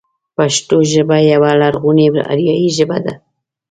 پښتو 0.35 0.77
ژبه 0.93 1.17
يوه 1.31 1.51
لرغونې 1.61 2.05
اريايي 2.31 2.69
ژبه 2.77 2.97
ده. 3.05 3.13